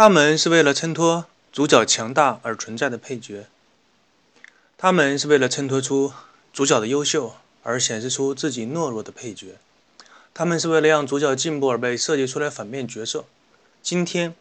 [0.00, 3.48] 他们是为了衬托主角强大而存在的配角，
[4.76, 6.12] 他们是为了衬托出
[6.52, 9.56] 主角的优秀而显示出自己懦弱的配角，
[10.32, 13.24] 他们是为了让主角进步而被设计出来反面角色。
[13.82, 14.36] 今天，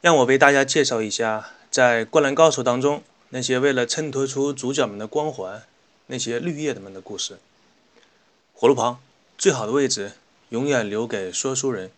[0.00, 5.62] 让我为大家介绍一下在《灌篮高手》当中那些为了衬托出主角们的光环、
[6.06, 7.36] 那些绿叶子们的故事。
[8.54, 8.98] 火炉旁，
[9.36, 10.12] 最好的位置
[10.48, 11.90] 永远留给说书人。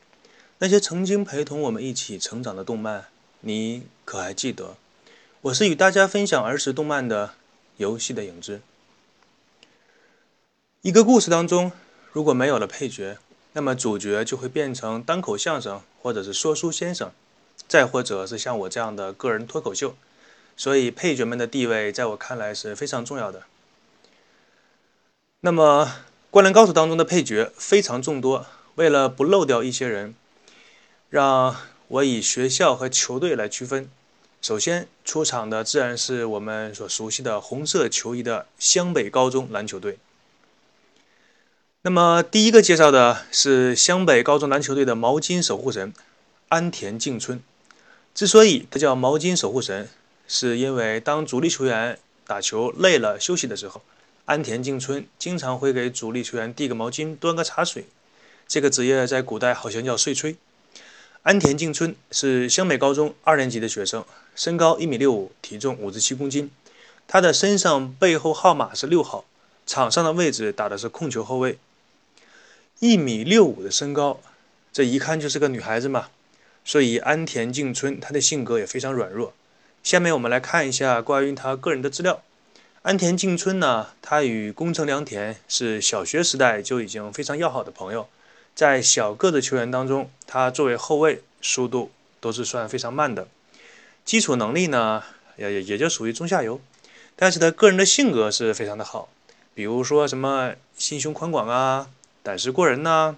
[0.58, 3.08] 那些曾经陪同我们一起成长的动漫，
[3.40, 4.76] 你可还记得？
[5.42, 7.26] 我是与大家分享儿时动漫的
[7.76, 8.60] 《游戏的影子》。
[10.80, 11.72] 一个故事当中，
[12.10, 13.18] 如果没有了配角，
[13.52, 17.12] 那么主角就会变成单口相声，或者是说书先生，
[17.68, 19.94] 再或者是像我这样的个人脱口秀。
[20.56, 23.42] 所以，配角们的地位在我看来是非常重要的。
[25.40, 25.84] 那么，
[26.30, 30.14] 《灌篮高手》当中的配角非常众多，为了不漏掉一些人。
[31.08, 31.56] 让
[31.88, 33.88] 我以学校和球队来区分。
[34.42, 39.98] 首先出场的自然是我们所熟悉的红色球衣的湘北高中篮球队。
[41.82, 45.92] 那么第一个介绍的是湘北高中篮球队的毛巾守护神
[46.48, 47.40] 安田敬春。
[48.14, 49.88] 之所以他叫毛巾守护神，
[50.26, 53.82] 是因为当主力球员打球累了休息的时候，
[54.24, 57.86] 安田敬春经常会给主力球员递个毛巾、端个茶水。
[58.48, 60.36] 这个职业在古代好像叫碎吹。
[61.26, 64.04] 安田静春是湘北高中二年级的学生，
[64.36, 66.52] 身高一米六五，体重五十七公斤。
[67.08, 69.24] 他的身上背后号码是六号，
[69.66, 71.58] 场上的位置打的是控球后卫。
[72.78, 74.20] 一米六五的身高，
[74.72, 76.10] 这一看就是个女孩子嘛。
[76.64, 79.32] 所以安田静春她的性格也非常软弱。
[79.82, 82.22] 下面我们来看一下关于她个人的资料。
[82.82, 88.08] 安田静春呢，她与宫城良田是小学时代就已经非常要好的朋友。
[88.56, 91.90] 在小个子球员当中，他作为后卫，速度
[92.20, 93.28] 都是算非常慢的，
[94.02, 95.02] 基础能力呢
[95.36, 96.58] 也也也就属于中下游，
[97.14, 99.10] 但是他个人的性格是非常的好，
[99.52, 101.90] 比如说什么心胸宽广啊，
[102.22, 103.16] 胆识过人呐。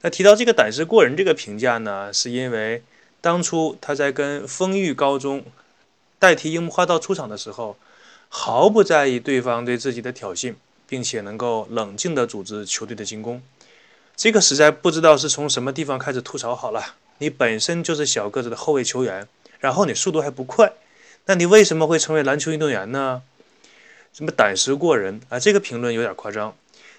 [0.00, 2.82] 那提到这个胆识过人这个评价呢，是因为
[3.20, 5.44] 当初他在跟丰裕高中
[6.18, 7.76] 代替樱木花道出场的时候，
[8.30, 10.54] 毫不在意对方对自己的挑衅，
[10.88, 13.42] 并且能够冷静地组织球队的进攻。
[14.16, 16.94] 这个实在不知道是从什么地方开始吐槽好了。
[17.18, 19.28] 你本身就是小个子的后卫球员，
[19.60, 20.72] 然后你速度还不快，
[21.26, 23.22] 那你为什么会成为篮球运动员呢？
[24.12, 25.38] 什么胆识过人啊？
[25.38, 26.54] 这个评论有点夸张。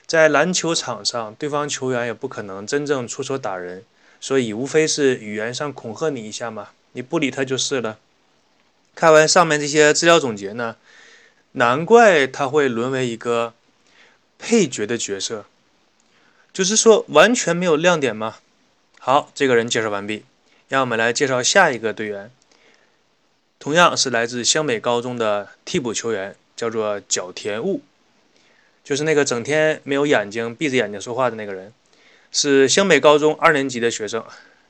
[0.05, 3.83] 在篮球场上，对方球员也不可能真正出手打人，
[4.19, 7.97] 所以无非是语言上恐吓你一下嘛，你不理他就是了。
[8.95, 10.75] 看完上面这些资料总结呢，
[11.53, 13.53] 难怪他会沦为一个
[14.37, 15.45] 配角的角色。
[16.53, 18.37] 就是说完全没有亮点吗？
[18.99, 20.23] 好，这个人介绍完毕，
[20.69, 22.29] 让我们来介绍下一个队员。
[23.57, 27.81] 同样是来自湘北高中的替补球员，叫做角田悟，
[28.83, 31.73] 就是那个整天没有眼睛、闭着眼睛说话的那个人，
[32.31, 34.23] 是湘北高中二年级的学生，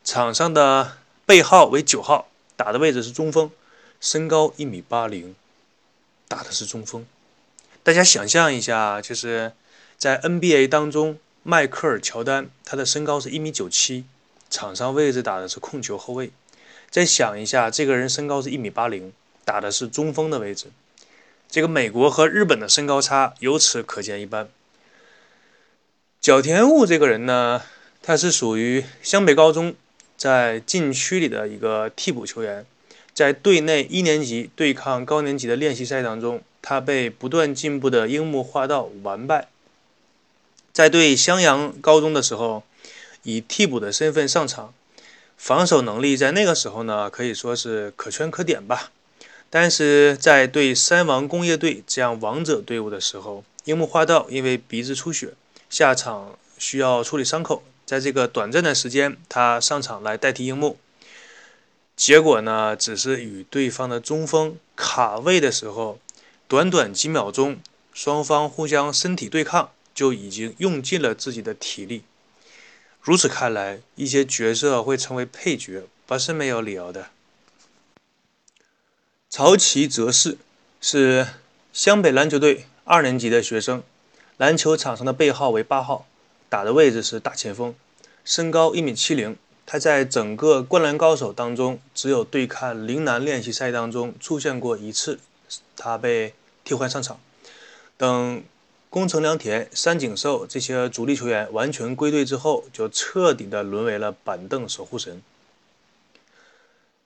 [0.05, 3.51] 场上的背号为九号，打的位置是中锋，
[3.99, 5.35] 身高一米八零，
[6.29, 7.05] 打的是中锋。
[7.83, 9.51] 大家想象一下，就是
[9.97, 11.19] 在 NBA 当中。
[11.45, 14.05] 迈克尔·乔丹，他的身高是一米九七，
[14.49, 16.31] 场上位置打的是控球后卫。
[16.89, 19.11] 再想一下，这个人身高是一米八零，
[19.43, 20.67] 打的是中锋的位置。
[21.49, 24.47] 这个美国和日本的身高差由此可见一斑。
[26.21, 27.61] 角田悟这个人呢，
[28.01, 29.75] 他是属于湘北高中
[30.15, 32.65] 在禁区里的一个替补球员，
[33.13, 39.49] 在队内一年级对抗高年级的练习赛当中，他被不断进步的樱木花道完败。
[40.73, 42.63] 在对襄阳高中的时候，
[43.21, 44.73] 以替补的身份上场，
[45.37, 48.91] 防守能力在那个时候呢，可以说是可圈可点吧。
[49.51, 55.35] 但是在对三王工业队这样王者队伍的时候，樱木花道因为鼻子出血，
[55.69, 60.77] 下场需要处理伤口，在这个短暂的时间，他上场来代替樱木，
[61.95, 65.99] 结果呢，只是与对方的中锋卡位的时候，
[66.47, 67.59] 短短几秒钟，
[67.93, 69.69] 双方互相身体对抗。
[69.93, 72.03] 就已经用尽了自己的体力。
[73.01, 77.07] 如此看来，一些角色会成为配角，不是没有理由的。
[79.29, 80.37] 曹奇哲士
[80.79, 81.27] 是
[81.73, 83.83] 湘北篮球队二年级的学生，
[84.37, 86.07] 篮球场上的背号为八号，
[86.47, 87.75] 打的位置是大前锋，
[88.23, 89.35] 身高一米七零。
[89.65, 95.19] 他在整个灌篮高手当中，只有对抗陵南练习赛当中出现过一次，
[95.75, 97.19] 他被替换上场。
[97.97, 98.43] 等。
[98.93, 105.19] 宫城良田、山井寿这些主力球员完全归队之后，就彻底的沦为了板凳守护神。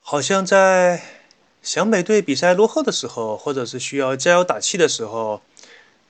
[0.01, 1.01] 好像在
[1.63, 5.42] 湘北队比赛落后的时候，或者是需要加油打气的时候，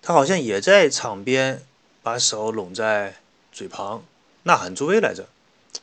[0.02, 1.62] 他好像也在场边
[2.02, 3.18] 把手拢在
[3.52, 4.04] 嘴旁
[4.42, 5.28] 呐喊助威来着，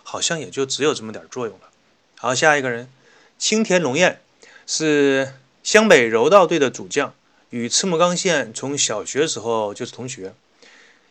[0.03, 1.71] 好像也就只有这么点作用了。
[2.17, 2.91] 好，下一个人，
[3.39, 4.21] 青田龙彦
[4.67, 7.15] 是湘北柔道队的主将，
[7.55, 10.35] 与赤木刚宪从小学时候就是同学。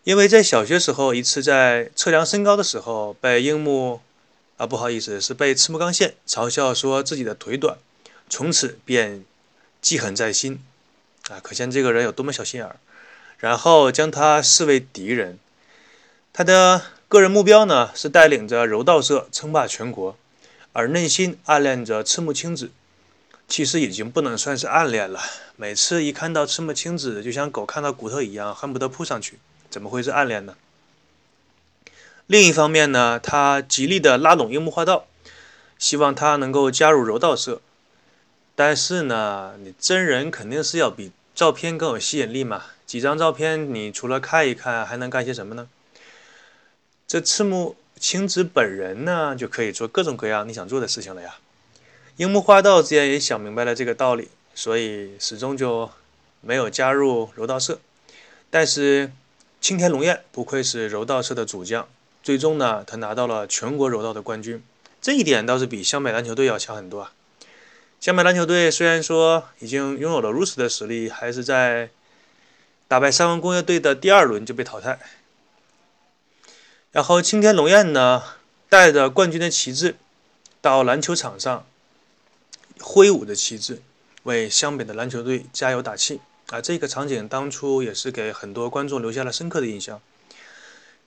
[0.04, 4.02] 因为在小学时候一次在测量身高的时候，被樱木
[4.58, 7.78] 啊不好意思是被赤木刚宪嘲笑说自己的腿短，
[8.30, 9.24] 从此便
[9.82, 10.62] 记恨在心
[11.30, 12.76] 啊，可见这个人有多么小心眼儿。
[13.38, 15.40] 然后将他视为敌人。
[16.34, 20.18] 他的个人目标呢是带领着柔道社称霸全国，
[20.74, 22.70] 而内心暗恋着赤木晴子。
[23.48, 25.20] 其实已经不能算是暗恋了，
[25.56, 29.38] 每次一看到赤木晴子，就像狗看到骨头一样，恨不得扑上去。
[29.70, 30.56] 怎么会是暗恋呢？
[32.26, 35.06] 另一方面呢，他极力的拉拢樱木花道，
[35.78, 37.62] 希望他能够加入柔道社。
[38.56, 42.64] 但是呢，你真人肯定是要比照片更有吸引力嘛。
[42.86, 45.68] 几张照片，你除了看一看，还能干些什么呢？
[47.08, 51.36] 这赤木晴子本人呢，就可以做各种各样你想做的事情了呀。
[52.18, 55.90] 樱木花道自然也想明白了这个道理，所以始终就
[56.42, 57.80] 没有加入柔道社。
[58.50, 59.12] 但是。
[59.64, 61.88] 青田龙彦不愧是柔道社的主将，
[62.22, 64.62] 最终呢，他拿到了全国柔道的冠军，
[65.02, 67.14] 这一点倒是比湘北篮球队要强很多啊。
[68.02, 71.90] 湘北篮球队虽然说已经拥有了如此的实力，还是在
[72.90, 75.00] 打败三王工业队的第二轮就被淘汰。
[76.92, 78.22] 然后青田龙彦呢，
[78.68, 79.96] 带着冠军的旗帜
[80.60, 81.66] 到篮球场上
[82.94, 83.82] 挥舞着旗帜，
[84.22, 86.22] 为湘北的篮球队加油打气。
[86.50, 90.00] 啊，这个场景当初也是给很多观众留下了深刻的印象。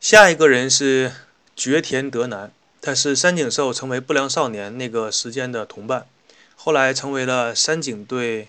[0.01, 1.13] 下一个人是
[1.55, 2.51] 绝田德南，
[2.83, 6.09] 他是三井寿成为不良少年那个时间的同伴，
[6.57, 8.49] 后来成为了三井队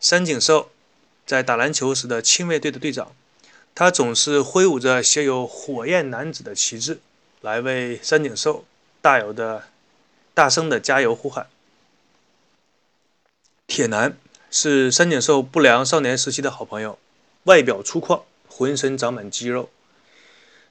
[0.00, 0.70] 三井寿
[1.26, 3.12] 在打篮球时的亲卫队的队长。
[3.74, 6.98] 他总是挥舞着写有“火焰男子”的旗帜，
[7.42, 8.64] 来为三井寿
[9.02, 9.64] 大有的
[10.32, 11.46] 大声的加油呼喊。
[13.68, 14.16] 铁男。
[14.50, 16.98] 是三井寿不良少年时期的好朋友，
[17.44, 19.68] 外表粗犷，浑身长满肌肉，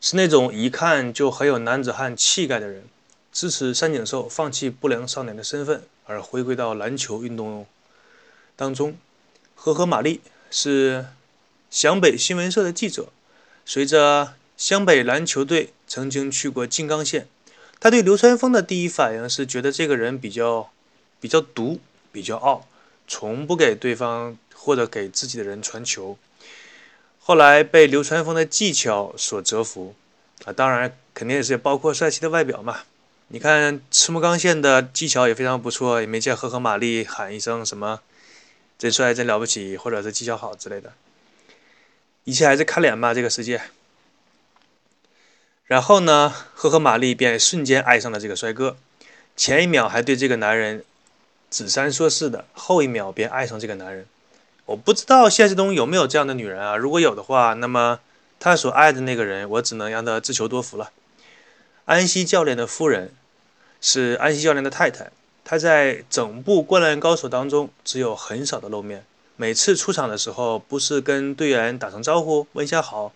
[0.02, 2.84] 是那种一看就很有男子汉气概的人。
[3.32, 7.68] 支持三井寿放弃不良少年的身份，而回归到篮球运动
[8.56, 8.98] 当中。
[9.56, 10.20] 和和玛丽
[10.50, 11.06] 是
[11.70, 13.10] 湘北新闻社的记者，
[13.64, 17.28] 随着湘北篮球队曾经去过静冈县，
[17.80, 20.72] 他对流川枫的第一反应是觉得这个人比较
[21.22, 21.80] 比较毒，
[22.12, 22.68] 比较傲。
[23.08, 26.18] 从不给对方或者给自己的人传球，
[27.20, 29.96] 后来被流川枫的技巧所折服
[30.44, 32.82] 啊，当然肯定也是包括帅气的外表嘛。
[33.30, 38.02] 你看赤木刚宪的技巧也非常不错，也没见和和玛丽喊一声什么
[38.78, 40.94] “真帅真了不起”或者是技巧好之类的，
[42.26, 43.62] 一切还是看脸吧，这个世界。
[45.66, 48.78] 然后呢，和和玛丽便瞬间爱上了这个帅哥，
[49.36, 50.84] 前一秒还对这个男人。
[51.50, 54.06] 指三说是的，后一秒便爱上这个男人。
[54.66, 56.76] 我不知道现实中有没有这样的女人啊？
[56.76, 58.02] 如果有的话，那么
[58.38, 60.92] 她所爱的那个人，我只能让她自求多福了。
[61.86, 63.14] 安西教练的夫人
[63.80, 65.10] 是安西教练的太太，
[65.46, 69.06] 她在整部《灌篮高手》当中只有很少的露面。
[69.38, 73.14] 每次出场的时候，不是跟队员打声招呼、问一下好，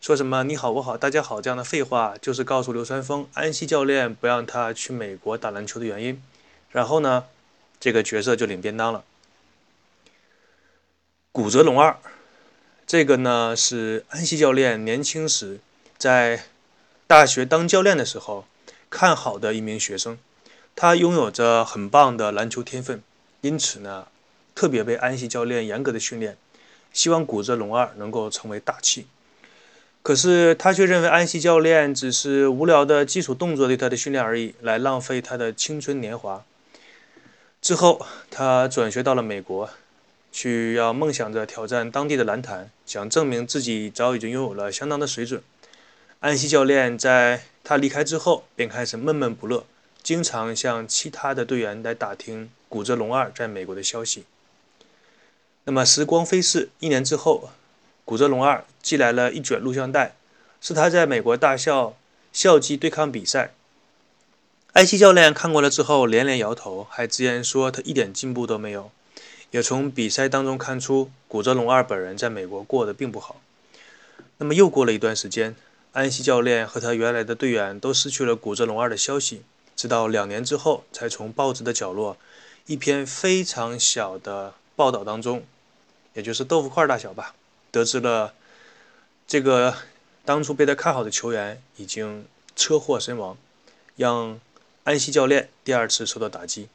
[0.00, 6.20] 说什么“你好，我好，大家好”这样的废话，就是告诉流川枫安西教练不让他去美国打篮球的原因。
[6.72, 7.26] 然后呢？
[7.80, 9.04] 这个角色就领便当了。
[11.30, 11.96] 古泽龙二，
[12.86, 15.60] 这个呢是安西教练年轻时
[15.96, 16.44] 在
[17.06, 18.44] 大学当教练的时候
[18.90, 20.18] 看好的一名学生，
[20.74, 23.02] 他拥有着很棒的篮球天分，
[23.42, 24.08] 因此呢
[24.54, 26.36] 特别被安西教练严格的训练，
[26.92, 29.06] 希望古泽龙二能够成为大器。
[30.02, 36.44] 可是他却认为安西教练只是无聊的基础动作对他的训练而已，来浪费他的青春年华。
[37.60, 39.68] 之后，他转学到了美国，
[40.30, 45.42] 去要梦想着挑战当地的篮坛，想证明自己早已经拥有了相当的水准。
[46.20, 49.64] 安西教练在他离开之后，便开始闷闷不乐，
[50.02, 54.24] 经常向其他的队员来打听古泽龙二在美国的消息。
[55.64, 57.50] 那么时光飞逝，一年之后，
[58.04, 60.14] 古泽龙二寄来了一卷录像带，
[60.60, 61.94] 是他在美国大校
[62.32, 63.50] 校际对抗比赛。
[64.72, 68.90] 安西教练看过了之后连连摇头，还直言说他一点进步都没有。
[69.50, 73.40] 也从比赛当中看出古泽龙二本人在美国过得并不好。
[74.36, 75.56] 那么又过了一段时间，
[75.92, 79.42] 安西教练和他原来的队员都失去了古泽龙二的消息，
[79.74, 82.18] 直到两年之后，才从报纸的角落
[82.66, 85.42] 一篇非常小的报道当中，
[86.12, 87.34] 也就是豆腐块大小吧，
[87.70, 88.34] 得知了
[89.26, 89.74] 这个
[90.26, 93.36] 当初被他看好的球员已经车祸身亡，
[93.96, 94.38] 让
[94.88, 96.68] 安西教练第二次受到打击。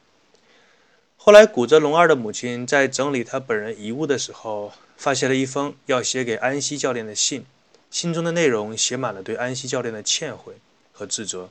[1.16, 7.44] 后来，古泽龙二的母亲在整理他本人遗物的时候，发现了一封要写给安西教练的信，
[7.90, 10.54] 信中的内容写满了对安西教练的歉悔
[10.92, 11.50] 和自责。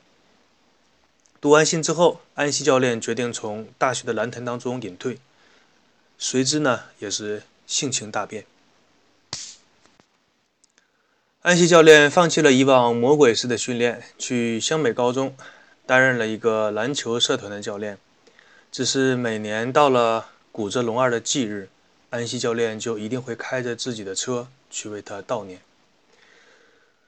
[1.38, 5.18] 读完信之后，安西教练决定从大学的篮坛当中隐退，
[6.16, 8.46] 随之呢也是性情大变。
[11.42, 15.36] 安西教练放弃了以往魔鬼式的训练，去湘北高中
[15.86, 17.98] 担任了一个篮球社团的教练。
[18.70, 21.68] 只是每年到了古泽龙二的忌日，
[22.10, 25.60] 安西教练就一定会开着自己的车去为他悼念。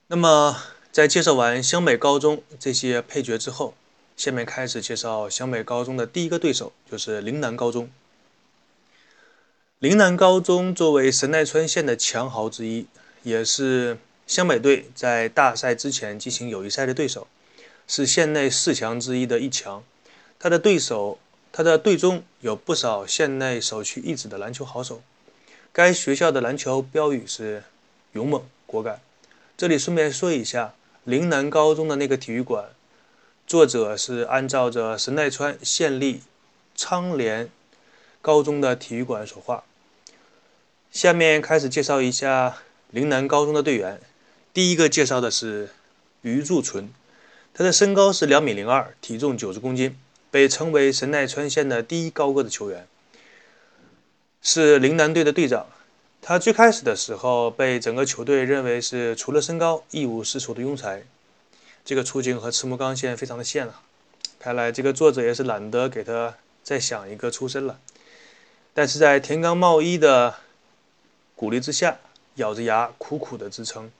[0.07, 0.57] 那么，
[0.93, 3.75] 在介绍完湘北高中这些配角之后，
[4.17, 7.91] 下面开始介绍湘北高中的第一个对手，就是陵南高中。
[9.81, 12.87] 陵南高中作为神奈川县的强豪之一，
[13.25, 17.27] 也是湘北队在大赛之前进行友谊赛的对手，
[17.87, 19.83] 是县内四强之一的一强。
[20.39, 21.19] 他的对手，
[21.53, 25.03] 他的队中有不少县内首屈一指的篮球好手。
[25.73, 27.65] 该学校的篮球标语是
[28.13, 29.01] “勇猛果敢”。
[29.57, 30.75] 这里顺便说一下，
[31.05, 32.71] 陵南高中的那个体育馆。
[33.47, 36.23] 作者是按照着神奈川县立
[36.75, 37.49] 昌连
[38.21, 39.65] 高中的体育馆所画。
[40.91, 42.59] 下面开始介绍一下
[42.91, 44.01] 陵南高中的队员。
[44.53, 45.71] 第一个介绍的是
[46.23, 46.91] 余柱纯，
[47.59, 49.97] 他的身高是两米零二，体重九十公斤，
[50.31, 52.87] 被称为神奈川县的第一高个的球员，
[54.43, 55.67] 是陵南队的队长。
[56.21, 61.05] 他最开始的时候被整个球队认为是除了身高一无是处的庸才。
[61.83, 63.81] 这个处境和赤木刚宪非常的像啊，
[64.39, 67.79] 看来这个作者也是懒得给他再想一个出身了。
[68.75, 70.35] 但是在田刚茂一的
[71.35, 71.97] 鼓励之下，
[72.35, 73.91] 咬着牙苦苦的支撑，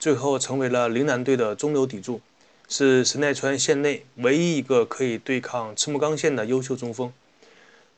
[0.00, 2.20] 最后成为了陵南队的中流砥柱，
[2.68, 7.12] 是神奈川县内唯一一个可以对抗赤木刚宪的优秀中锋。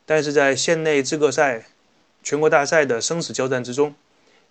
[0.04, 1.66] 但是在县内资格赛、
[2.22, 3.94] 全国大赛的生死交战之中，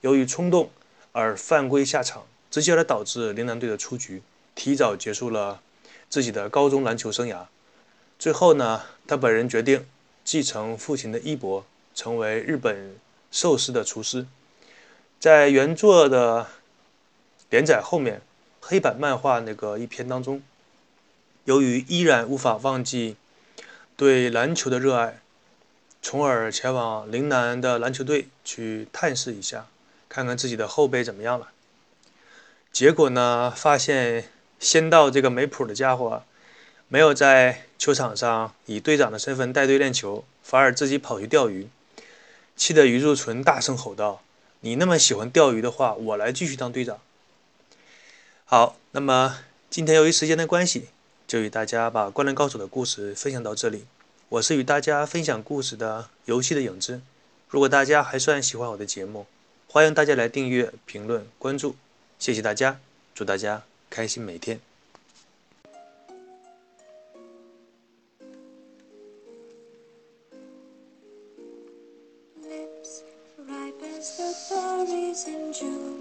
[0.02, 0.70] 由于冲动
[1.12, 4.22] 而犯规下场，直接而导致陵南队的出局。
[4.56, 5.62] 提早结束了
[6.10, 7.48] 自己的高中篮球生涯。
[8.18, 9.86] 最后呢，他本人决定
[10.24, 12.96] 继承父亲的衣钵，成为日本
[13.32, 14.26] 寿司的厨师。
[15.20, 16.48] 在原作的
[17.50, 18.22] 连载后面，
[18.68, 20.42] 黑板漫画那个一篇当中，
[21.44, 23.16] 由于依然无法忘记
[23.96, 25.20] 对篮球的热爱，
[26.02, 29.68] 从而前往陵南的篮球队去探视一下，
[30.10, 31.52] 看看自己的后辈怎么样了。
[32.72, 34.30] 结果呢，发现。
[34.58, 36.24] 先到这个没谱的家伙，
[36.88, 41.68] 没有在球场上以队长的身份带队练球，反而自己跑去钓鱼，
[42.56, 44.24] 气得余柱纯大声吼道
[44.62, 47.00] ：“你那么喜欢钓鱼的话，我来继续当队长。”
[48.48, 49.40] 好，那么
[49.72, 50.90] 今天由于时间的关系，
[51.28, 53.86] 就与大家把《灌篮高手》的故事分享到这里。
[54.30, 57.02] 我是与大家分享故事的游戏的影子。
[57.50, 59.26] 如果大家还算喜欢我的节目，
[59.68, 61.76] 欢迎大家来订阅、评论、关注，
[62.20, 62.80] 谢谢大家，
[63.16, 63.64] 祝大家。
[63.90, 64.60] 开心每天。
[72.44, 73.02] Lips
[73.48, 75.95] ripe as the berries in June,